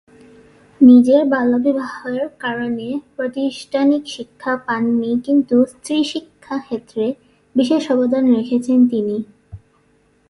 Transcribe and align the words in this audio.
নিজের 0.81 1.21
বাল্যবিবাহের 1.25 2.23
কারণে 2.39 2.87
প্রাতিষ্ঠানিক 3.15 4.03
শিক্ষা 4.07 4.53
পাননি 4.67 5.11
কিন্তু 5.25 5.55
স্ত্রী 5.65 5.97
শিক্ষা 6.03 6.55
ক্ষেত্রে 6.59 7.05
বিশেষ 7.55 7.83
অবদান 7.91 8.23
রেখেছেন 8.35 8.79
তিনি। 8.87 9.17